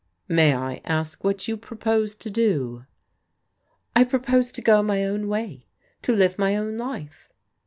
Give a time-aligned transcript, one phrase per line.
[0.27, 2.87] "May I ask what you propose to do?"
[3.95, 5.67] I propose to go my own way.
[6.01, 7.29] To live my own life."